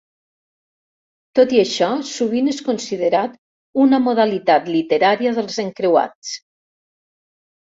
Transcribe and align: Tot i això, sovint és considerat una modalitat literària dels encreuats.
Tot 1.39 1.51
i 1.57 1.59
això, 1.63 1.89
sovint 2.13 2.49
és 2.53 2.63
considerat 2.69 3.37
una 3.83 4.01
modalitat 4.09 4.73
literària 4.77 5.35
dels 5.41 5.61
encreuats. 5.69 6.35